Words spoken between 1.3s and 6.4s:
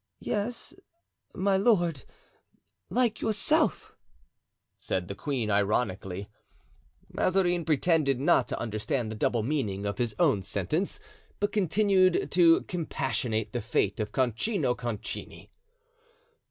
my lord, like yourself!" said the queen, ironically.